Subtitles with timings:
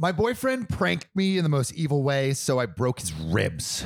[0.00, 3.84] My boyfriend pranked me in the most evil way, so I broke his ribs.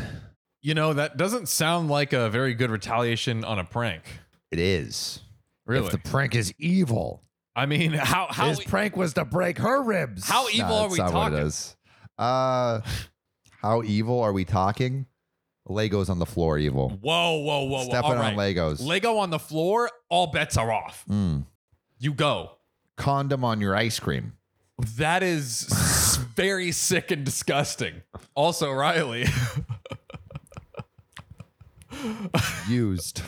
[0.60, 4.03] You know, that doesn't sound like a very good retaliation on a prank.
[4.51, 5.21] It is.
[5.64, 5.87] Really?
[5.87, 7.22] If the prank is evil,
[7.56, 10.29] I mean, how how his prank was to break her ribs.
[10.29, 11.38] How evil are we talking?
[11.38, 11.77] it is.
[12.19, 12.81] Uh,
[13.63, 15.07] how evil are we talking?
[15.67, 16.91] Legos on the floor, evil.
[17.01, 17.85] Whoa, whoa, whoa, whoa.
[17.85, 18.35] Stepping on.
[18.35, 18.85] Legos.
[18.85, 21.05] Lego on the floor, all bets are off.
[21.09, 21.47] Mm.
[21.99, 22.59] You go.
[22.97, 24.35] Condom on your ice cream.
[24.97, 25.69] That is
[26.35, 28.02] very sick and disgusting.
[28.34, 29.27] Also, Riley.
[32.69, 33.23] Used.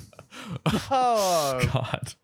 [0.91, 2.15] Oh, God.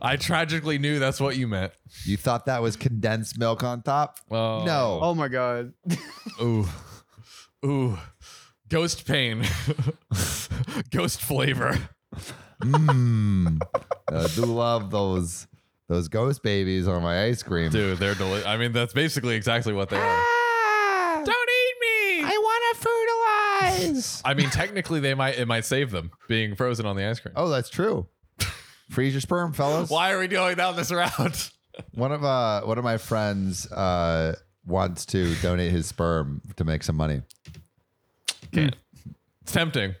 [0.00, 1.72] I tragically knew that's what you meant.
[2.04, 4.18] You thought that was condensed milk on top?
[4.30, 4.64] Oh.
[4.64, 5.00] No.
[5.02, 5.72] oh my god.
[6.40, 6.66] Ooh.
[7.64, 7.98] Ooh.
[8.68, 9.44] Ghost pain.
[10.90, 11.78] Ghost flavor.
[12.62, 13.60] Mmm.
[14.10, 15.46] I do love those
[15.94, 17.70] those ghost babies on my ice cream.
[17.70, 18.46] Dude, they're delicious.
[18.46, 20.02] I mean, that's basically exactly what they are.
[20.06, 22.24] Ah, Don't eat me.
[22.24, 22.82] I want to
[23.88, 24.22] fertilize.
[24.24, 27.34] I mean, technically, they might it might save them being frozen on the ice cream.
[27.36, 28.06] oh, that's true.
[28.90, 29.88] Freeze your sperm, fellas.
[29.90, 31.50] Why are we going down this route?
[31.94, 36.82] One of uh one of my friends uh wants to donate his sperm to make
[36.84, 37.22] some money.
[38.52, 38.76] Can't.
[39.42, 39.94] It's tempting,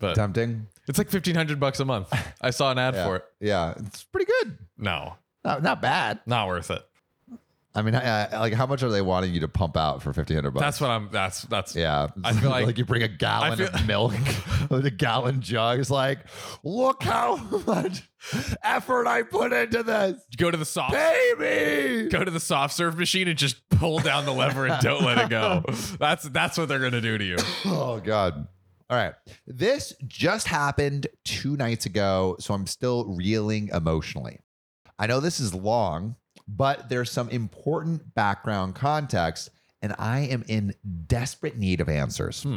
[0.00, 0.66] but Tempting.
[0.88, 2.08] it's like fifteen hundred bucks a month.
[2.40, 3.04] I saw an ad Yeah.
[3.06, 3.24] for it.
[3.40, 4.56] Yeah, it's pretty good.
[4.78, 5.14] No,
[5.48, 6.20] Not, not bad.
[6.26, 6.82] not worth it.
[7.74, 10.36] I mean, uh, like, how much are they wanting you to pump out for fifteen
[10.36, 10.62] hundred bucks?
[10.64, 11.10] That's what I'm.
[11.12, 11.76] That's that's.
[11.76, 14.14] Yeah, I feel like- you bring a gallon feel- of milk
[14.70, 15.78] with a gallon jug.
[15.78, 16.20] It's like,
[16.64, 18.02] look how much
[18.64, 20.92] effort I put into this, Go to the soft.
[20.92, 22.08] baby.
[22.08, 25.18] Go to the soft serve machine and just pull down the lever and don't let
[25.18, 25.62] it go.
[26.00, 27.36] That's that's what they're gonna do to you.
[27.66, 28.48] Oh God.
[28.90, 29.12] All right.
[29.46, 34.40] This just happened two nights ago, so I'm still reeling emotionally.
[34.98, 40.74] I know this is long, but there's some important background context, and I am in
[41.06, 42.42] desperate need of answers.
[42.42, 42.56] Hmm.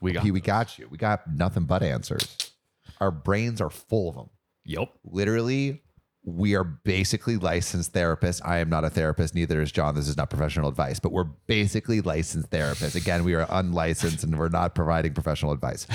[0.00, 0.24] We got.
[0.24, 0.88] P, we got you.
[0.90, 2.52] We got nothing but answers.
[3.00, 4.30] Our brains are full of them.
[4.64, 4.92] Yep.
[5.04, 5.82] Literally,
[6.24, 8.40] we are basically licensed therapists.
[8.44, 9.94] I am not a therapist, neither is John.
[9.94, 12.94] This is not professional advice, but we're basically licensed therapists.
[12.94, 15.86] Again, we are unlicensed and we're not providing professional advice.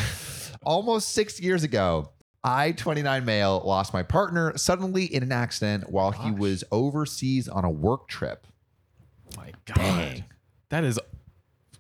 [0.64, 2.10] Almost six years ago,
[2.44, 7.64] I, 29 male, lost my partner suddenly in an accident while he was overseas on
[7.64, 8.46] a work trip.
[9.38, 10.26] My God.
[10.70, 11.00] That is.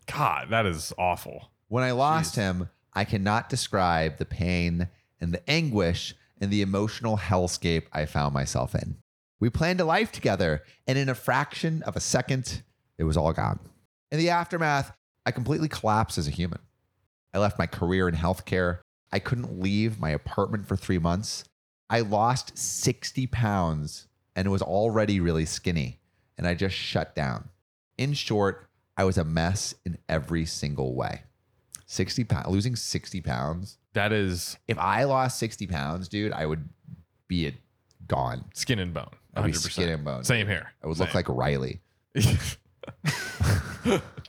[0.06, 1.52] God, that is awful.
[1.68, 7.18] When I lost him, I cannot describe the pain and the anguish and the emotional
[7.18, 8.98] hellscape I found myself in.
[9.40, 12.64] We planned a life together, and in a fraction of a second,
[12.98, 13.60] it was all gone.
[14.12, 14.94] In the aftermath,
[15.26, 16.60] I completely collapsed as a human.
[17.34, 18.80] I left my career in healthcare.
[19.14, 21.46] I couldn't leave my apartment for three months.
[21.88, 26.00] I lost 60 pounds and it was already really skinny,
[26.40, 27.50] and I just shut down.
[28.00, 31.22] In short, I was a mess in every single way.
[31.86, 33.78] 60 pounds, losing 60 pounds.
[33.94, 36.68] That is If I lost 60 pounds, dude, I would
[37.28, 37.54] be a,
[38.08, 38.46] gone.
[38.56, 39.12] skin and bone.
[39.36, 39.72] I'd be 100%.
[39.72, 40.24] skin and bone.
[40.24, 40.74] Same here.
[40.84, 41.82] I would look like Riley.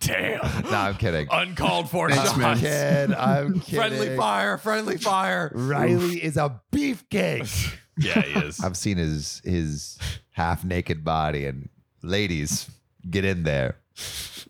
[0.00, 0.41] Damn.
[0.65, 1.28] No, I'm kidding.
[1.31, 3.16] Uncalled for I'm kidding.
[3.16, 3.78] I'm kidding.
[3.78, 4.59] Friendly fire.
[4.59, 5.50] Friendly fire.
[5.54, 7.78] Riley is a beefcake.
[7.97, 8.59] Yeah, he is.
[8.59, 9.97] I've seen his his
[10.32, 11.69] half naked body, and
[12.03, 12.69] ladies,
[13.09, 13.76] get in there.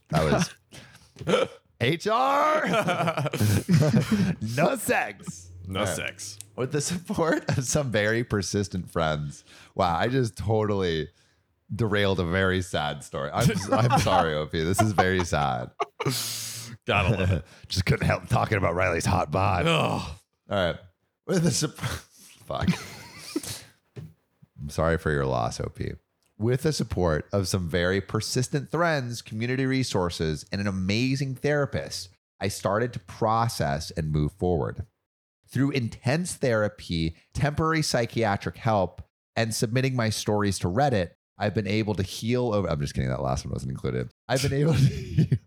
[0.08, 0.48] That was
[1.78, 2.64] HR.
[4.58, 5.50] no sex.
[5.66, 5.94] no All right.
[5.94, 6.38] sex.
[6.56, 9.44] With the support of some very persistent friends.
[9.74, 11.08] Wow, I just totally
[11.74, 13.30] derailed a very sad story.
[13.32, 14.52] I'm, I'm sorry, OP.
[14.52, 15.70] This is very sad.
[16.86, 17.44] Gotta love it.
[17.68, 19.66] just couldn't help talking about Riley's hot bod.
[19.66, 20.16] Oh,
[20.50, 20.76] All right.
[21.26, 21.76] With the sup-
[22.46, 22.68] fuck.
[24.60, 25.78] I'm sorry for your loss, OP.
[26.38, 32.08] With the support of some very persistent friends, community resources, and an amazing therapist,
[32.40, 34.84] I started to process and move forward.
[35.48, 39.02] Through intense therapy, temporary psychiatric help,
[39.36, 42.68] and submitting my stories to Reddit, I've been able to heal over.
[42.68, 43.10] I'm just kidding.
[43.10, 44.10] That last one wasn't included.
[44.28, 44.80] I've been able to.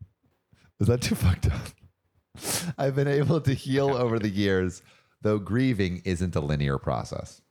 [0.79, 2.73] Is that too fucked up?
[2.77, 4.83] I've been able to heal over the years,
[5.21, 7.41] though grieving isn't a linear process.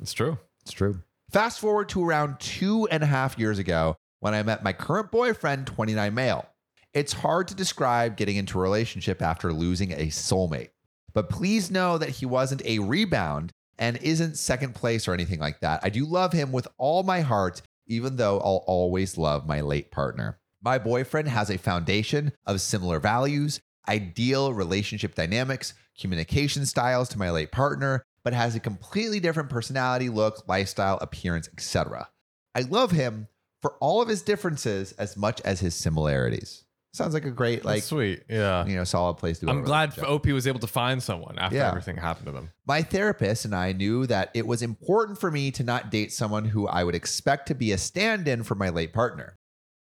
[0.00, 0.38] it's true.
[0.62, 1.00] It's true.
[1.30, 5.10] Fast forward to around two and a half years ago when I met my current
[5.10, 6.46] boyfriend, 29 male.
[6.92, 10.70] It's hard to describe getting into a relationship after losing a soulmate,
[11.12, 15.60] but please know that he wasn't a rebound and isn't second place or anything like
[15.60, 15.80] that.
[15.82, 19.90] I do love him with all my heart, even though I'll always love my late
[19.90, 20.38] partner.
[20.62, 27.30] My boyfriend has a foundation of similar values, ideal relationship dynamics, communication styles to my
[27.30, 32.08] late partner, but has a completely different personality, look, lifestyle, appearance, etc.
[32.54, 33.28] I love him
[33.60, 36.64] for all of his differences as much as his similarities.
[36.92, 38.24] Sounds like a great, like, That's sweet.
[38.28, 38.66] Yeah.
[38.66, 39.48] you know, solid place to.
[39.48, 41.68] I'm glad OP was able to find someone after Yeah.
[41.68, 42.50] everything happened to them.
[42.66, 46.46] My therapist and I knew that it was important for me to not date someone
[46.46, 49.36] who I would expect to be a stand in for my late partner.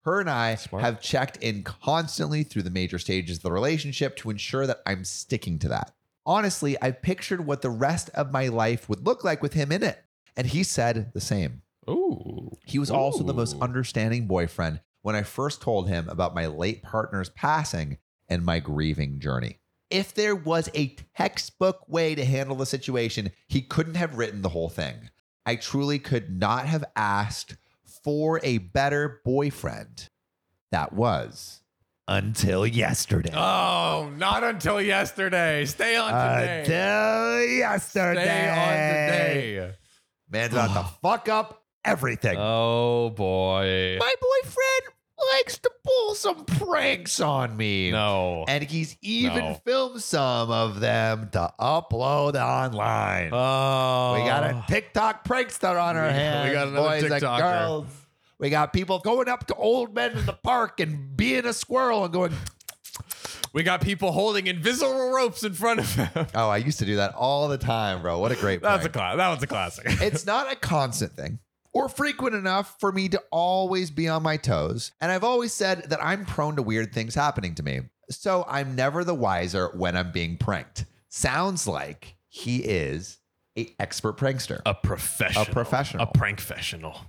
[0.05, 0.83] Her and I Smart.
[0.83, 5.03] have checked in constantly through the major stages of the relationship to ensure that I'm
[5.03, 5.91] sticking to that.
[6.27, 9.81] Honestly, I pictured what the rest of my life would look like with him in
[9.83, 10.03] it.
[10.37, 11.63] And he said the same.
[11.89, 12.55] Ooh.
[12.65, 13.61] He was also the most Ooh.
[13.61, 17.97] understanding boyfriend when I first told him about my late partner's passing
[18.27, 19.59] and my grieving journey.
[19.89, 24.49] If there was a textbook way to handle the situation, he couldn't have written the
[24.49, 25.09] whole thing.
[25.45, 27.57] I truly could not have asked
[28.03, 30.07] for a better boyfriend.
[30.71, 31.61] That was
[32.07, 33.33] until yesterday.
[33.33, 35.65] Oh, not until yesterday.
[35.65, 36.59] Stay on today.
[36.59, 38.23] Until yesterday.
[38.23, 39.71] Stay on today.
[40.29, 42.37] Man's about to fuck up everything.
[42.37, 43.97] Oh boy.
[43.99, 44.68] My boyfriend
[45.33, 47.91] likes to pull some pranks on me.
[47.91, 48.45] No.
[48.47, 49.53] And he's even No.
[49.65, 53.29] filmed some of them to upload online.
[53.33, 54.13] Oh.
[54.19, 57.39] we got a TikTok prankster on our We- we hands, got another boys and TikToker.
[57.39, 57.87] girls.
[58.39, 62.05] We got people going up to old men in the park and being a squirrel
[62.05, 62.33] and going,
[63.53, 66.27] We got people holding invisible ropes in front of them.
[66.35, 68.19] "Oh, I used to do that all the time, bro.
[68.19, 69.17] What a great That's a prank." class.
[69.17, 69.85] That was a classic.
[70.01, 71.39] it's not a constant thing
[71.73, 74.91] or frequent enough for me to always be on my toes.
[75.01, 77.81] And I've always said that I'm prone to weird things happening to me.
[78.09, 80.85] So I'm never the wiser when I'm being pranked.
[81.09, 83.19] Sounds like he is
[83.57, 84.61] a expert prankster.
[84.65, 85.43] a professional.
[85.43, 86.03] A professional.
[86.03, 87.01] A prank professional.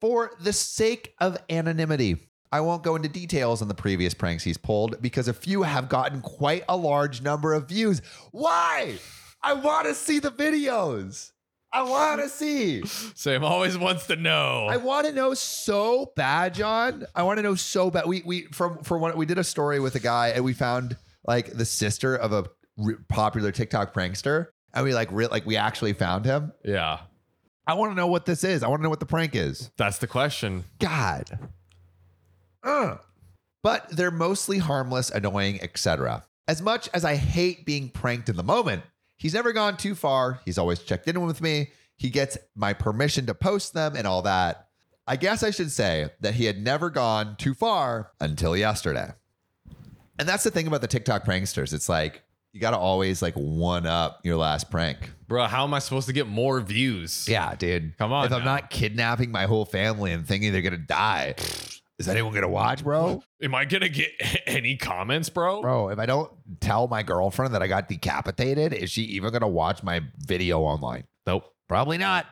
[0.00, 4.58] For the sake of anonymity, I won't go into details on the previous pranks he's
[4.58, 8.00] pulled because a few have gotten quite a large number of views.
[8.30, 8.98] Why?
[9.42, 11.32] I want to see the videos.
[11.74, 12.82] I want to see.
[12.86, 14.68] Sam always wants to know.
[14.70, 17.04] I want to know so bad, John.
[17.14, 18.06] I want to know so bad.
[18.06, 20.96] We we from for one we did a story with a guy and we found
[21.26, 22.44] like the sister of a
[22.76, 26.52] re- popular TikTok prankster, and we like re- like we actually found him.
[26.64, 27.00] yeah.
[27.66, 28.62] I want to know what this is.
[28.62, 29.70] I want to know what the prank is.
[29.78, 30.64] That's the question.
[30.78, 31.38] God.
[32.62, 33.00] Ugh.
[33.62, 36.24] But they're mostly harmless, annoying, etc.
[36.46, 38.82] As much as I hate being pranked in the moment,
[39.16, 40.40] he's never gone too far.
[40.44, 41.70] He's always checked in with me.
[41.96, 44.68] He gets my permission to post them and all that.
[45.06, 49.10] I guess I should say that he had never gone too far until yesterday.
[50.18, 51.72] And that's the thing about the TikTok pranksters.
[51.72, 52.22] It's like
[52.52, 55.10] you got to always like one up your last prank.
[55.26, 57.26] Bro, how am I supposed to get more views?
[57.28, 57.98] Yeah, dude.
[57.98, 61.34] Come on If I'm not kidnapping my whole family and thinking they're gonna die,
[61.98, 63.22] is anyone gonna watch, bro?
[63.42, 64.10] Am I gonna get
[64.46, 65.62] any comments, bro?
[65.62, 66.30] Bro, if I don't
[66.60, 71.04] tell my girlfriend that I got decapitated, is she even gonna watch my video online?
[71.26, 71.52] Nope.
[71.68, 72.26] Probably not.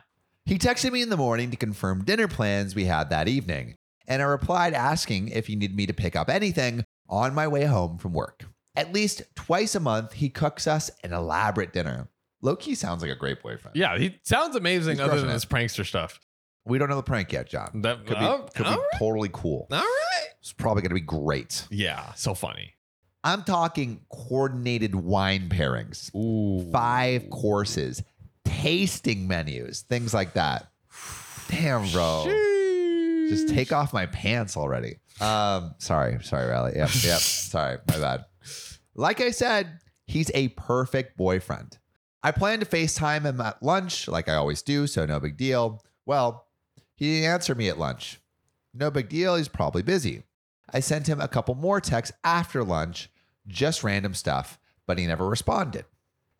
[0.45, 3.75] He texted me in the morning to confirm dinner plans we had that evening,
[4.07, 7.65] and I replied asking if he needed me to pick up anything on my way
[7.65, 8.43] home from work.
[8.75, 12.09] At least twice a month, he cooks us an elaborate dinner.
[12.41, 13.77] Loki sounds like a great boyfriend.
[13.77, 15.33] Yeah, he sounds amazing He's other than it.
[15.33, 16.19] his prankster stuff.
[16.65, 17.81] We don't know the prank yet, John.
[17.81, 18.79] That Could be, oh, could be right.
[18.97, 19.67] totally cool.
[19.71, 20.27] All right.
[20.39, 21.67] It's probably going to be great.
[21.69, 22.73] Yeah, so funny.
[23.23, 26.69] I'm talking coordinated wine pairings, Ooh.
[26.71, 28.03] five courses,
[28.43, 30.69] tasting menus, things like that.
[31.47, 32.25] Damn, bro.
[33.29, 34.97] Just take off my pants already.
[35.21, 36.73] Um, sorry, sorry, Riley.
[36.75, 37.19] Yep, yep.
[37.19, 38.25] sorry, my bad.
[38.95, 41.77] Like I said, he's a perfect boyfriend.
[42.21, 45.81] I plan to FaceTime him at lunch, like I always do, so no big deal.
[46.05, 46.42] Well,
[47.03, 48.21] he didn't answer me at lunch.
[48.73, 50.23] No big deal, he's probably busy.
[50.71, 53.09] I sent him a couple more texts after lunch,
[53.45, 54.57] just random stuff,
[54.87, 55.85] but he never responded.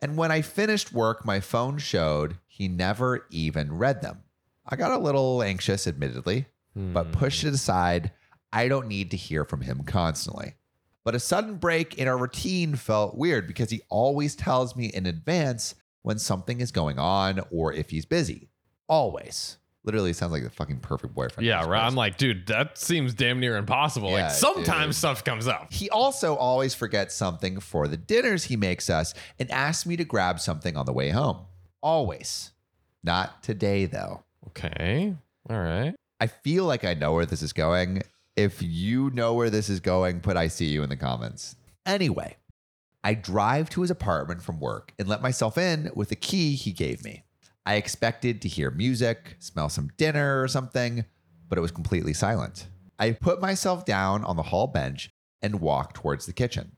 [0.00, 4.22] And when I finished work, my phone showed he never even read them.
[4.66, 7.12] I got a little anxious, admittedly, but hmm.
[7.12, 8.12] pushed it aside.
[8.50, 10.54] I don't need to hear from him constantly.
[11.04, 15.04] But a sudden break in our routine felt weird because he always tells me in
[15.04, 18.48] advance when something is going on or if he's busy.
[18.88, 19.58] Always.
[19.84, 21.46] Literally sounds like the fucking perfect boyfriend.
[21.46, 21.84] Yeah, right.
[21.84, 24.10] I'm like, dude, that seems damn near impossible.
[24.10, 24.98] Yeah, like sometimes dude.
[24.98, 25.70] stuff comes up.
[25.72, 30.04] He also always forgets something for the dinners he makes us and asks me to
[30.04, 31.44] grab something on the way home.
[31.82, 32.52] Always.
[33.02, 34.24] Not today, though.
[34.48, 35.14] Okay.
[35.50, 35.94] All right.
[36.18, 38.02] I feel like I know where this is going.
[38.36, 41.56] If you know where this is going, put I see you in the comments.
[41.84, 42.38] Anyway,
[43.04, 46.72] I drive to his apartment from work and let myself in with the key he
[46.72, 47.24] gave me.
[47.66, 51.04] I expected to hear music, smell some dinner or something,
[51.48, 52.68] but it was completely silent.
[52.98, 56.76] I put myself down on the hall bench and walked towards the kitchen.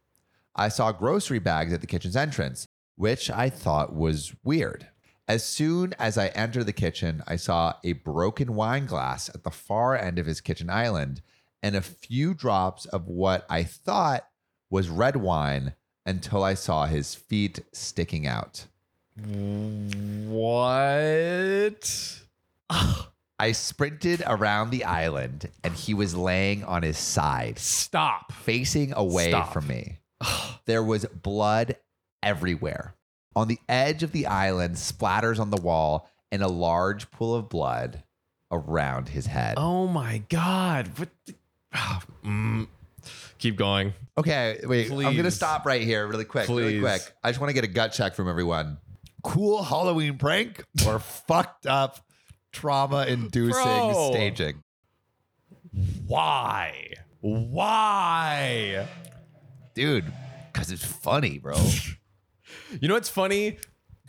[0.54, 2.66] I saw grocery bags at the kitchen's entrance,
[2.96, 4.88] which I thought was weird.
[5.28, 9.50] As soon as I entered the kitchen, I saw a broken wine glass at the
[9.50, 11.20] far end of his kitchen island
[11.62, 14.28] and a few drops of what I thought
[14.70, 15.74] was red wine
[16.04, 18.66] until I saw his feet sticking out.
[20.28, 21.00] What?
[23.38, 28.32] I sprinted around the island and he was laying on his side, Stop.
[28.32, 29.52] facing away Stop.
[29.52, 29.98] from me.
[30.64, 31.76] There was blood
[32.22, 32.94] everywhere.
[33.36, 37.48] On the edge of the island, splatters on the wall, and a large pool of
[37.48, 38.02] blood
[38.50, 39.54] around his head.
[39.56, 40.88] Oh my god.
[40.98, 41.10] What?
[41.26, 41.34] The,
[42.24, 42.66] mm.
[43.38, 43.92] Keep going.
[44.18, 44.90] Okay, wait.
[44.90, 45.34] I'm gonna Please.
[45.34, 46.80] stop right here, really quick, really Please.
[46.80, 47.14] quick.
[47.22, 48.78] I just want to get a gut check from everyone.
[49.26, 51.98] Cool Halloween prank or fucked up,
[52.52, 54.10] trauma-inducing Bro.
[54.12, 54.62] staging?
[56.06, 56.92] Why?
[57.20, 58.86] Why?
[59.74, 60.04] Dude,
[60.52, 61.56] because it's funny, bro.
[62.80, 63.58] You know what's funny?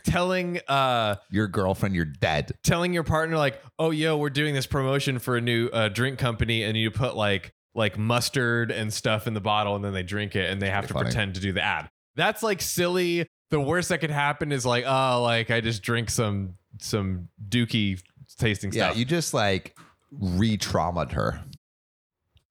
[0.04, 2.52] Telling uh Your girlfriend, you're dead.
[2.62, 6.18] telling your partner like, "Oh, yo, we're doing this promotion for a new uh, drink
[6.18, 10.02] company, and you put like like mustard and stuff in the bottle, and then they
[10.04, 11.04] drink it, and they have Pretty to funny.
[11.06, 13.26] pretend to do the ad." That's like silly.
[13.50, 18.00] The worst that could happen is like, oh, like I just drink some some dookie
[18.38, 18.98] tasting Yeah, stuff.
[18.98, 19.76] you just like
[20.12, 21.40] re-traumatized her.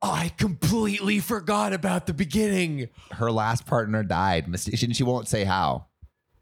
[0.02, 2.90] I completely forgot about the beginning.
[3.12, 4.46] Her last partner died.
[4.60, 5.88] She, she won't say how.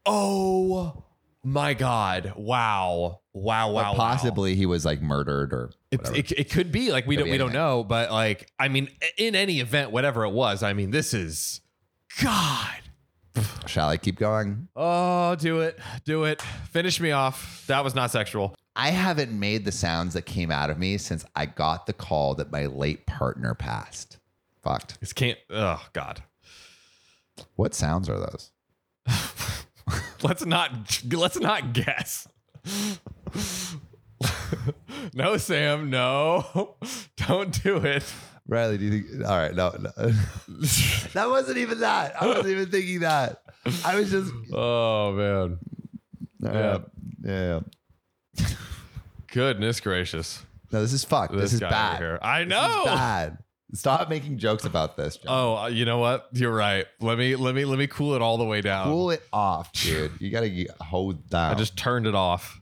[0.05, 1.03] Oh
[1.43, 2.33] my god!
[2.35, 3.21] Wow!
[3.33, 3.71] Wow!
[3.71, 3.71] Wow!
[3.71, 3.93] wow.
[3.93, 6.17] possibly he was like murdered or It, whatever.
[6.17, 7.61] it, it could be like we Could don't be we don't anything.
[7.61, 11.61] know, but like I mean, in any event, whatever it was, I mean, this is
[12.21, 12.75] God.
[13.65, 14.67] Shall I keep going?
[14.75, 17.65] Oh, do it, do it, finish me off.
[17.67, 18.55] That was not sexual.
[18.75, 22.35] I haven't made the sounds that came out of me since I got the call
[22.35, 24.17] that my late partner passed.
[24.61, 24.99] Fucked.
[24.99, 25.39] This can't.
[25.49, 26.23] Oh God.
[27.55, 28.51] What sounds are those?
[30.23, 32.27] Let's not let's not guess.
[35.13, 35.89] no, Sam.
[35.89, 36.75] No,
[37.17, 38.03] don't do it.
[38.47, 39.27] Riley, do you think?
[39.27, 39.91] All right, no, no.
[41.13, 42.21] that wasn't even that.
[42.21, 43.41] I wasn't even thinking that.
[43.83, 44.31] I was just.
[44.53, 45.59] Oh man.
[46.41, 46.77] Yeah,
[47.23, 47.59] yeah.
[48.37, 48.47] yeah.
[49.31, 50.45] Goodness gracious.
[50.71, 51.35] No, this is fucked.
[51.35, 51.97] This, is bad.
[51.97, 52.19] here.
[52.21, 52.83] I This is know.
[52.85, 53.37] bad.
[53.73, 55.17] Stop making jokes about this.
[55.17, 55.25] John.
[55.27, 56.27] Oh, uh, you know what?
[56.31, 56.85] You're right.
[57.01, 58.85] Let me let me let me cool it all the way down.
[58.85, 60.11] Cool it off, dude.
[60.19, 61.51] You gotta hold down.
[61.51, 62.61] I just turned it off.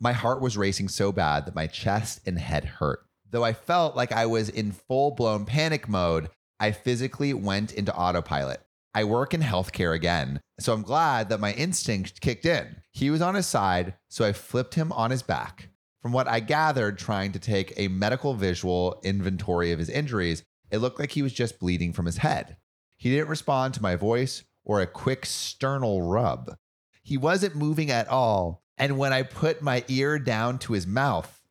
[0.00, 3.00] My heart was racing so bad that my chest and head hurt.
[3.30, 7.94] Though I felt like I was in full blown panic mode, I physically went into
[7.94, 8.60] autopilot.
[8.94, 12.76] I work in healthcare again, so I'm glad that my instinct kicked in.
[12.90, 15.68] He was on his side, so I flipped him on his back.
[16.00, 20.78] From what I gathered, trying to take a medical visual inventory of his injuries, it
[20.78, 22.56] looked like he was just bleeding from his head.
[22.96, 26.56] He didn't respond to my voice or a quick sternal rub.
[27.02, 28.64] He wasn't moving at all.
[28.78, 31.42] And when I put my ear down to his mouth,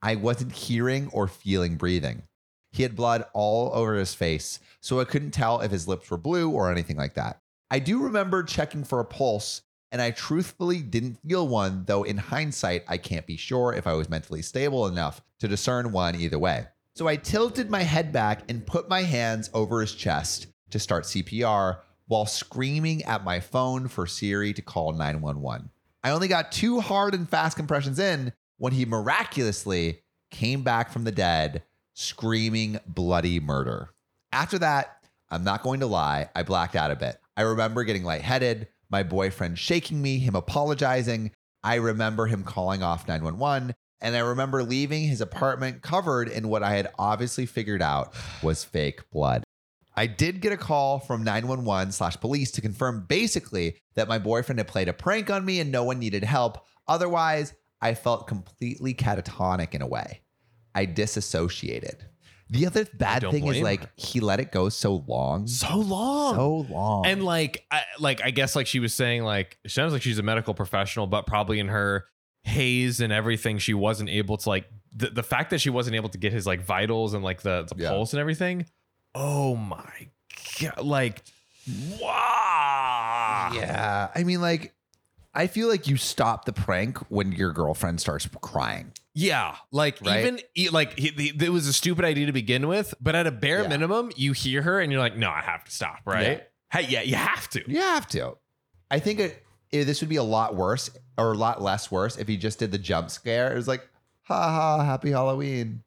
[0.00, 2.22] I wasn't hearing or feeling breathing.
[2.70, 6.18] He had blood all over his face, so I couldn't tell if his lips were
[6.18, 7.40] blue or anything like that.
[7.70, 12.18] I do remember checking for a pulse, and I truthfully didn't feel one, though in
[12.18, 16.38] hindsight, I can't be sure if I was mentally stable enough to discern one either
[16.38, 16.66] way.
[16.94, 21.04] So I tilted my head back and put my hands over his chest to start
[21.04, 25.70] CPR while screaming at my phone for Siri to call 911.
[26.06, 31.02] I only got two hard and fast compressions in when he miraculously came back from
[31.02, 33.90] the dead screaming bloody murder.
[34.30, 34.98] After that,
[35.30, 37.18] I'm not going to lie, I blacked out a bit.
[37.36, 41.32] I remember getting lightheaded, my boyfriend shaking me, him apologizing.
[41.64, 46.62] I remember him calling off 911, and I remember leaving his apartment covered in what
[46.62, 49.42] I had obviously figured out was fake blood.
[49.96, 54.58] I did get a call from 911 slash police to confirm basically that my boyfriend
[54.58, 56.58] had played a prank on me and no one needed help.
[56.86, 60.20] Otherwise, I felt completely catatonic in a way.
[60.74, 62.04] I disassociated.
[62.48, 65.46] The other bad thing is like he let it go so long.
[65.48, 66.34] So long.
[66.36, 67.06] So long.
[67.06, 70.18] and like I, like I guess like she was saying like it sounds like she's
[70.18, 72.04] a medical professional, but probably in her
[72.44, 76.08] haze and everything, she wasn't able to like the, the fact that she wasn't able
[76.10, 77.88] to get his like vitals and like the, the Yeah.
[77.90, 78.66] pulse and everything.
[79.18, 80.08] Oh my
[80.60, 80.84] god!
[80.84, 81.22] Like
[82.00, 83.50] wow.
[83.54, 84.08] yeah.
[84.14, 84.74] I mean, like,
[85.34, 88.92] I feel like you stop the prank when your girlfriend starts crying.
[89.14, 90.20] Yeah, like Right?
[90.20, 93.30] even e- like he, it was a stupid idea to begin with, but at a
[93.30, 93.68] bare Yeah.
[93.68, 96.46] minimum, you hear her and you're like, no, I have to stop, right?
[96.70, 97.62] Hey, yeah, you have to.
[97.70, 98.36] You have to.
[98.90, 99.42] I think it,
[99.72, 102.58] it- this would be a lot worse or a lot less worse if he just
[102.58, 103.52] did the jump scare.
[103.52, 103.88] It was like,
[104.24, 105.82] ha ha, happy Halloween.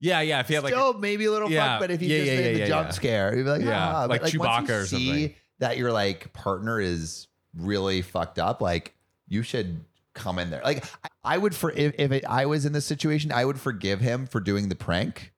[0.00, 0.40] Yeah, yeah.
[0.40, 1.72] If you had like, Still maybe a little Yeah.
[1.72, 3.62] fuck, but if he Yeah, just yeah, did yeah, the jump scare, he'd be like,
[3.62, 4.04] Yeah, ah.
[4.06, 5.34] like once Chewbacca you or see something.
[5.58, 8.94] that your like partner is really fucked up, like
[9.28, 10.62] you should come in there.
[10.64, 13.60] Like I, I would for if, if it, I was in this situation, I would
[13.60, 15.32] forgive him for doing the prank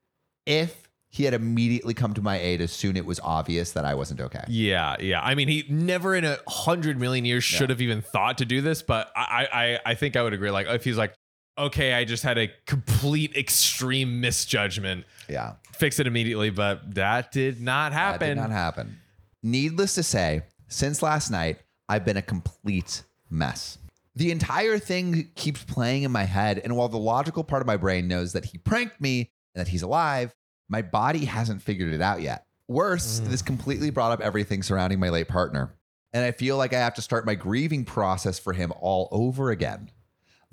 [0.45, 3.93] if he had immediately come to my aid as soon it was obvious that I
[3.93, 4.43] wasn't okay.
[4.47, 5.21] Yeah, yeah.
[5.21, 8.61] I mean, he never in a hundred million years should have even thought to do
[8.61, 9.47] this, but I,
[9.85, 10.49] I, I think I would agree.
[10.49, 11.13] Like, if he's like,
[11.57, 15.53] okay, I just had a complete extreme misjudgment, Yeah.
[15.73, 18.27] fix it immediately, but that did not That happen.
[18.29, 18.99] did not happen.
[19.41, 23.77] Needless to say, since last night, I've been a complete mess.
[24.15, 27.77] The entire thing keeps playing in my head, and while the logical part of my
[27.77, 30.33] brain knows that he pranked me and that he's alive,
[30.69, 32.45] my body hasn't figured it out yet.
[32.67, 33.29] Worse, hmm.
[33.29, 35.73] this completely brought up everything surrounding my late partner,
[36.13, 39.51] and I feel like I have to start my grieving process for him all over
[39.51, 39.89] again.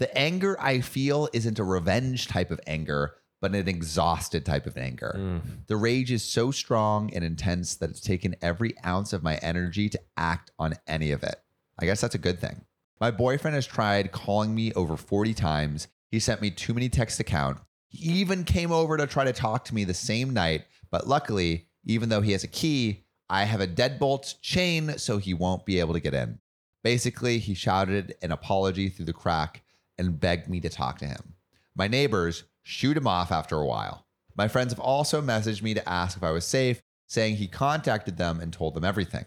[0.00, 4.78] The anger I feel isn't a revenge type of anger, but an exhausted type of
[4.78, 5.14] anger.
[5.14, 5.42] Mm.
[5.66, 9.90] The rage is so strong and intense that it's taken every ounce of my energy
[9.90, 11.36] to act on any of it.
[11.78, 12.64] I guess that's a good thing.
[12.98, 15.88] My boyfriend has tried calling me over 40 times.
[16.10, 17.58] He sent me too many texts to count.
[17.90, 21.66] He even came over to try to talk to me the same night, but luckily,
[21.84, 25.78] even though he has a key, I have a deadbolt chain, so he won't be
[25.78, 26.38] able to get in.
[26.82, 29.62] Basically, he shouted an apology through the crack
[30.00, 31.34] and begged me to talk to him.
[31.76, 34.06] My neighbors shoot him off after a while.
[34.36, 38.16] My friends have also messaged me to ask if I was safe, saying he contacted
[38.16, 39.26] them and told them everything.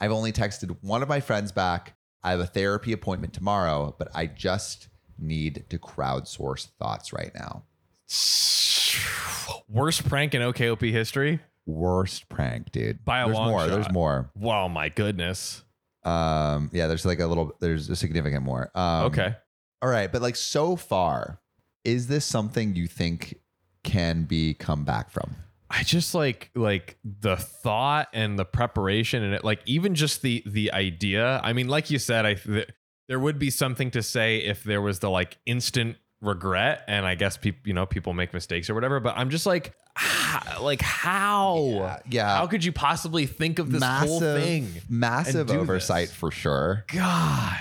[0.00, 1.96] I've only texted one of my friends back.
[2.22, 7.64] I have a therapy appointment tomorrow, but I just need to crowdsource thoughts right now.
[9.68, 11.40] Worst prank in OKOP history?
[11.66, 13.04] Worst prank, dude.
[13.04, 13.66] By a there's long more.
[13.66, 14.30] There's more.
[14.34, 15.62] Wow, my goodness.
[16.04, 17.56] Um, yeah, there's like a little.
[17.60, 18.70] There's a significant more.
[18.74, 19.34] Um, okay.
[19.82, 21.40] All right, but like so far,
[21.84, 23.36] is this something you think
[23.84, 25.36] can be come back from?
[25.68, 30.42] I just like like the thought and the preparation and it like even just the
[30.46, 31.40] the idea.
[31.42, 32.68] I mean, like you said, I th-
[33.08, 37.14] there would be something to say if there was the like instant regret, and I
[37.14, 39.00] guess people you know people make mistakes or whatever.
[39.00, 42.36] But I'm just like, ah, like how Yeah, yeah.
[42.38, 44.68] how could you possibly think of this whole thing?
[44.88, 46.16] massive oversight this?
[46.16, 46.84] for sure.
[46.92, 47.58] God,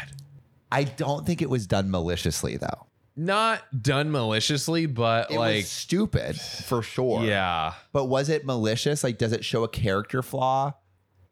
[0.76, 2.88] I don't think it was done maliciously though.
[3.16, 7.24] not done maliciously, but It like was stupid for sure.
[7.24, 7.74] yeah.
[7.94, 9.04] But was it malicious?
[9.04, 10.74] Like, does it show a character flaw?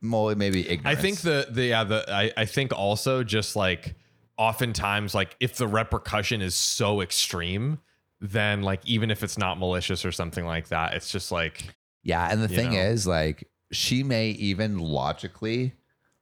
[0.01, 0.97] Well, maybe ignorance.
[0.97, 3.95] I think the the yeah the I, I think also just like
[4.38, 7.79] oftentimes like if the repercussion is so extreme,
[8.19, 12.27] then like even if it's not malicious or something like that, it's just like Yeah,
[12.32, 12.79] and the you thing know?
[12.79, 15.73] is, like, she may even logically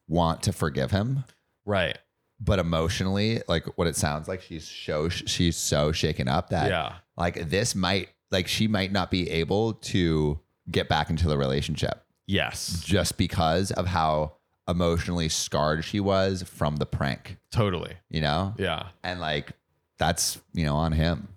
[0.07, 1.23] want to forgive him,
[1.65, 1.97] right.
[2.43, 6.95] But emotionally, like what it sounds like, she's so she's so shaken up that Yeah.
[7.15, 12.04] like this might like she might not be able to get back into the relationship
[12.27, 12.82] Yes.
[12.84, 17.95] just because of how emotionally scarred she was from the prank, Totally.
[18.10, 18.54] you know?
[18.58, 18.88] Yeah.
[19.04, 19.51] And like,
[19.97, 21.27] that's, you know, on him.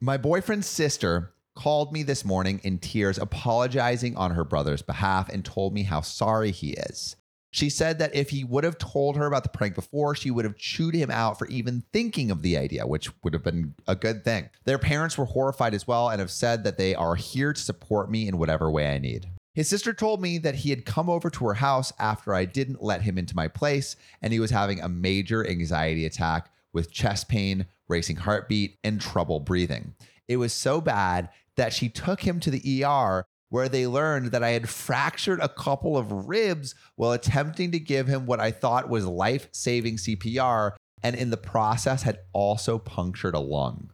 [0.00, 5.44] My boyfriend's sister called me this morning in tears, apologizing on her brother's behalf and
[5.44, 7.16] told me how sorry he is.
[7.52, 10.46] She said that if he would have told her about the prank before, she would
[10.46, 13.94] have chewed him out for even thinking of the idea, which would have been a
[13.94, 14.48] good thing.
[14.64, 18.10] Their parents were horrified as well and have said that they are here to support
[18.10, 19.28] me in whatever way I need.
[19.54, 22.82] His sister told me that he had come over to her house after I didn't
[22.82, 27.28] let him into my place and he was having a major anxiety attack with chest
[27.28, 29.94] pain, racing heartbeat, and trouble breathing.
[30.26, 34.42] It was so bad that she took him to the ER where they learned that
[34.42, 38.88] I had fractured a couple of ribs while attempting to give him what I thought
[38.88, 40.70] was life saving CPR,
[41.02, 43.90] and in the process had also punctured a lung.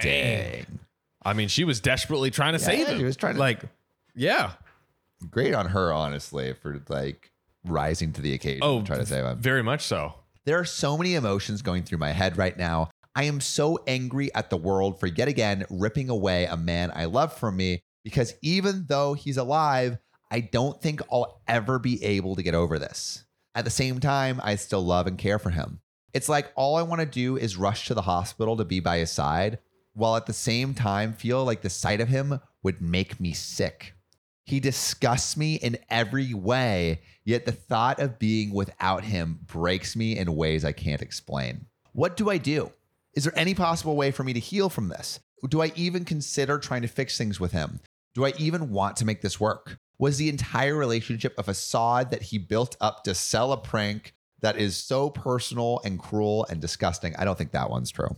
[0.00, 0.78] Dang.
[1.22, 2.98] I mean, she was desperately trying to save Yeah, him.
[3.00, 3.60] she was trying to- like,
[4.14, 4.52] yeah.
[5.30, 7.32] Great on her, honestly, for like
[7.66, 9.38] rising to the occasion Oh, trying to save him.
[9.38, 10.14] very much so.
[10.46, 12.88] There are so many emotions going through my head right now.
[13.18, 17.06] I am so angry at the world for yet again ripping away a man I
[17.06, 19.98] love from me because even though he's alive,
[20.30, 23.24] I don't think I'll ever be able to get over this.
[23.56, 25.80] At the same time, I still love and care for him.
[26.14, 28.98] It's like all I want to do is rush to the hospital to be by
[28.98, 29.58] his side,
[29.94, 33.94] while at the same time feel like the sight of him would make me sick.
[34.44, 40.16] He disgusts me in every way, yet the thought of being without him breaks me
[40.16, 41.66] in ways I can't explain.
[41.90, 42.70] What do I do?
[43.14, 45.20] Is there any possible way for me to heal from this?
[45.48, 47.80] Do I even consider trying to fix things with him?
[48.14, 49.78] Do I even want to make this work?
[49.98, 54.56] Was the entire relationship a facade that he built up to sell a prank that
[54.56, 57.14] is so personal and cruel and disgusting?
[57.16, 58.16] I don't think that one's true.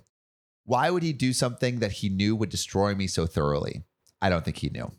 [0.65, 3.83] Why would he do something that he knew would destroy me so thoroughly?
[4.21, 4.93] I don't think he knew,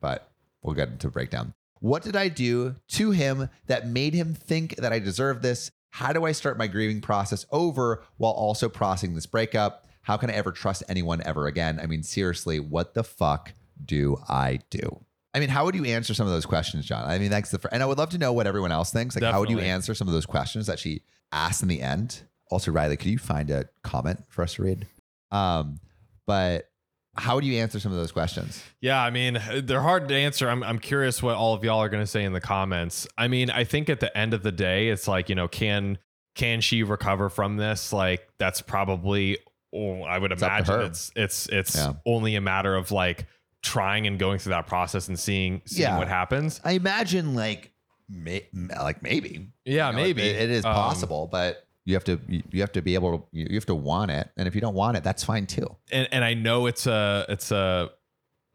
[0.00, 0.30] but
[0.62, 1.54] we'll get into breakdown.
[1.80, 5.70] What did I do to him that made him think that I deserve this?
[5.94, 9.86] How do I start my grieving process over while also processing this breakup?
[10.02, 11.78] How can I ever trust anyone ever again?
[11.80, 13.52] I mean, seriously, what the fuck
[13.84, 15.04] do I do?
[15.34, 17.08] I mean, how would you answer some of those questions, John?
[17.08, 19.14] I mean, that's the fir- and I would love to know what everyone else thinks.
[19.14, 22.22] Like, how would you answer some of those questions that she asked in the end?
[22.50, 24.88] Also, Riley, could you find a comment for us to read?
[25.30, 25.78] Um,
[26.26, 26.70] but
[27.16, 28.62] how would you answer some of those questions?
[28.80, 30.48] Yeah, I mean, they're hard to answer.
[30.48, 33.06] I'm, I'm curious what all of y'all are going to say in the comments.
[33.16, 35.98] I mean, I think at the end of the day, it's like, you know, can
[36.34, 37.92] can she recover from this?
[37.92, 39.38] Like that's probably
[39.74, 41.92] oh, I would It's imagine it's it's it's Yeah.
[42.06, 43.26] only a matter of like
[43.62, 45.98] trying and going through that process and seeing seeing Yeah.
[45.98, 46.60] what happens.
[46.64, 47.72] I imagine like
[48.08, 49.48] may, like maybe.
[49.64, 52.60] Yeah, You know, maybe it- it is Um, possible, but you have to you you
[52.60, 54.74] have to be able to you you have to want it, and if you don't
[54.74, 55.66] want it, that's fine too.
[55.92, 57.90] and and I know it's a it's a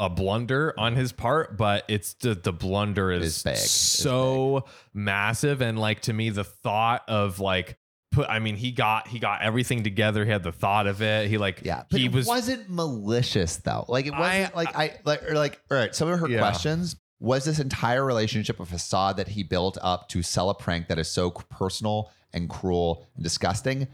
[0.02, 3.54] a blunder on his part, but it's the the blunder is is big.
[3.54, 4.64] It's so
[4.94, 7.78] massive, and like to me, the thought of like
[8.12, 10.24] put, I mean, he got he got everything together.
[10.26, 11.28] He had the thought of it.
[11.30, 13.86] He like Yeah, but he it was wasn't malicious though.
[13.88, 15.94] Like it wasn't I- like I like or like all right.
[15.94, 16.40] Some of her Yeah.
[16.40, 20.88] questions was this entire relationship a facade that he built up to sell a prank
[20.88, 23.88] that is so personal and cruel and disgusting.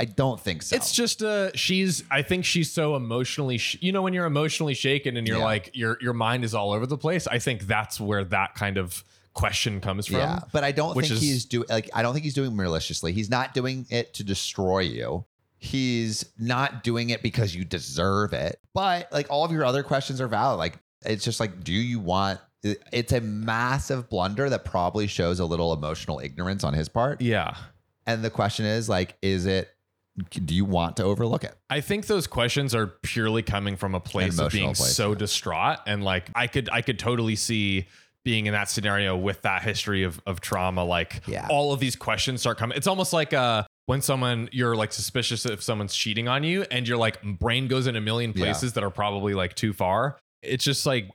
[0.00, 0.74] I don't think so.
[0.74, 4.74] It's just uh she's I think she's so emotionally sh- you know when you're emotionally
[4.74, 5.44] shaken and you're Yeah.
[5.44, 7.26] like your your mind is all over the place.
[7.28, 10.16] I think that's where that kind of question comes from.
[10.16, 12.56] yeah, but I don't which think is- he's doing like I don't think he's doing
[12.56, 13.12] maliciously.
[13.12, 15.24] He's not doing it to destroy you.
[15.58, 18.58] He's not doing it because you deserve it.
[18.74, 20.58] But like all of your other questions are valid.
[20.58, 22.40] Like it's just like, do you want?
[22.62, 27.20] It- It's a massive blunder that probably shows a little emotional ignorance on his part.
[27.20, 27.56] Yeah.
[28.06, 29.68] And the question is like, is it?
[30.30, 31.54] Do you want to overlook it?
[31.70, 35.18] I think those questions are purely coming from a place of being place, so yeah.
[35.18, 37.86] distraught and like I could I could totally see
[38.22, 41.46] being in that scenario with that history of of trauma like Yeah.
[41.48, 42.76] all of these questions start coming.
[42.76, 46.86] It's almost like uh when someone you're like suspicious if someone's cheating on you and
[46.86, 48.44] your like brain goes in a million Yeah.
[48.44, 50.18] places that are probably like too far.
[50.42, 51.08] It's just like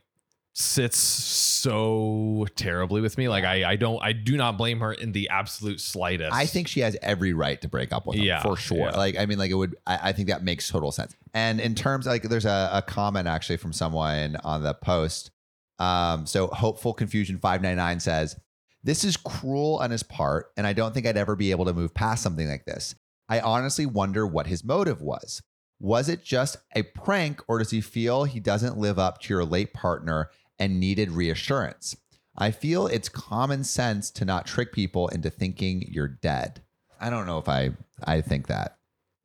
[0.60, 3.28] sits so terribly with me.
[3.28, 6.34] Like I I don't I do not blame her in the absolute slightest.
[6.34, 8.78] I think she has every right to break up with him Yeah, for sure.
[8.90, 8.96] yeah.
[8.96, 11.14] Like, I mean, like it would, I, I think that makes total sense.
[11.34, 15.30] And in terms, like, there's a, a comment actually from someone on the post.
[15.78, 18.36] Um, so hopeful confusion 599 says,
[18.82, 20.46] this is cruel on his part.
[20.56, 22.94] And I don't think I'd ever be able to move past something like this.
[23.28, 25.40] I honestly wonder what his motive was.
[25.80, 29.44] Was it just a prank or does he feel he doesn't live up to your
[29.44, 31.96] late partner and needed reassurance?
[32.36, 36.62] I feel it's common sense to not trick people into thinking you're dead.
[37.00, 37.70] I don't know if I
[38.04, 38.76] I think that.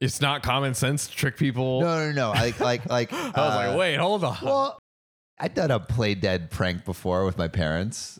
[0.01, 1.81] it's not common sense to trick people.
[1.81, 2.29] No, no, no.
[2.31, 4.37] Like like like I was uh, like, wait, hold on.
[4.41, 4.79] Well,
[5.39, 8.19] I've done a play dead prank before with my parents.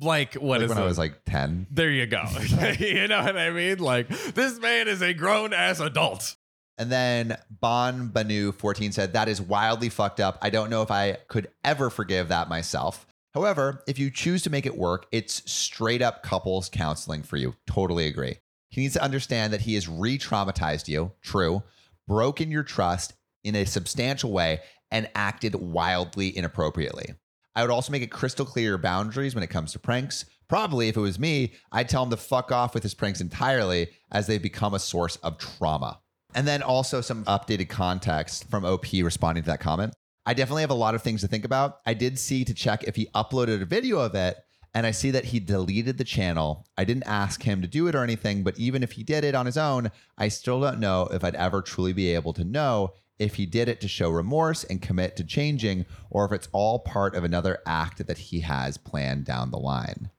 [0.00, 1.66] like what Like is when I was like 10.
[1.70, 2.22] There you go.
[2.78, 3.78] you know what I mean?
[3.78, 6.36] Like this man is a grown ass adult.
[6.78, 10.38] And then Bon Banu 14 said, That is wildly fucked up.
[10.42, 13.06] I don't know if I could ever forgive that myself.
[13.32, 17.54] However, if you choose to make it work, it's straight up couples counseling for you.
[17.66, 18.38] Totally agree.
[18.68, 21.62] He needs to understand that he has re traumatized you, true,
[22.06, 24.60] broken your trust in a substantial way,
[24.90, 27.14] and acted wildly inappropriately.
[27.54, 30.26] I would also make it crystal clear your boundaries when it comes to pranks.
[30.48, 33.88] Probably, if it was me, I'd tell him to fuck off with his pranks entirely
[34.12, 36.00] as they've become a source of trauma.
[36.36, 39.94] And then also some updated context from OP responding to that comment.
[40.26, 41.78] I definitely have a lot of things to think about.
[41.86, 44.36] I did see to check if he uploaded a video of it,
[44.74, 46.66] and I see that he deleted the channel.
[46.76, 49.34] I didn't ask him to do it or anything, but even if he did it
[49.34, 52.92] on his own, I still don't know if I'd ever truly be able to know
[53.18, 56.80] if he did it to show remorse and commit to changing, or if it's all
[56.80, 60.10] part of another act that he has planned down the line.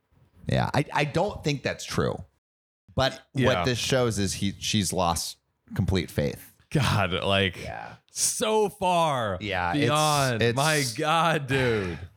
[0.47, 2.17] Yeah, I, I don't think that's true.
[2.95, 3.47] But Yeah.
[3.49, 5.37] what this shows is he she's lost
[5.75, 6.53] complete faith.
[6.71, 7.93] God, like yeah.
[8.12, 9.38] so far.
[9.41, 10.41] Yeah, Beyond.
[10.41, 11.97] it's- My God, dude.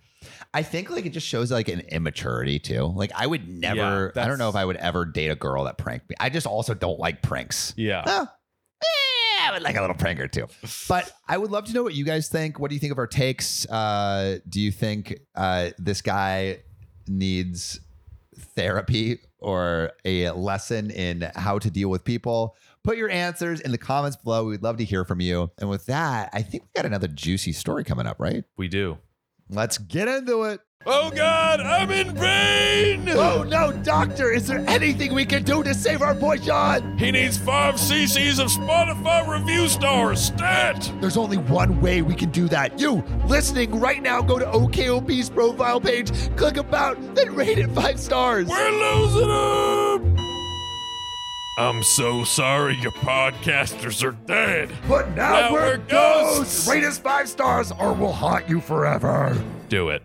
[0.52, 2.92] I think like it just shows like an immaturity too.
[2.96, 5.64] Like I would never Yeah, I don't know if I would ever date a girl
[5.64, 6.16] that pranked me.
[6.18, 7.72] I just also don't like pranks.
[7.76, 8.02] Yeah.
[8.04, 8.26] Oh,
[8.82, 10.48] eh, I would like a little prank or two.
[10.88, 12.58] But I would love to know what you guys think.
[12.58, 13.64] What do you think of our takes?
[13.70, 16.62] Uh, do you think uh, this guy
[17.06, 17.78] needs
[18.56, 22.56] therapy or a lesson in how to deal with people?
[22.82, 24.46] Put your answers in the comments below.
[24.46, 25.50] We'd love to hear from you.
[25.58, 28.44] And with that, I think we got another juicy story coming up, right?
[28.56, 28.98] We do.
[29.50, 30.60] Let's get into it.
[30.86, 33.06] Oh God, I'm in pain.
[33.10, 34.30] Oh no, doctor!
[34.32, 36.96] Is there anything we can do to save our boy John?
[36.96, 40.22] He needs five cc's of Spotify review stars.
[40.22, 40.90] Stat!
[41.02, 42.80] There's only one way we can do that.
[42.80, 48.00] You, listening right now, go to OKOP's profile page, click about, then rate it five
[48.00, 48.48] stars.
[48.48, 50.09] We're losing him!
[51.58, 54.70] I'm so sorry your podcasters are dead.
[54.88, 56.66] But Now we're ghosts.
[56.68, 59.36] Rate us five stars or we'll haunt you forever.
[59.68, 60.02] Do it.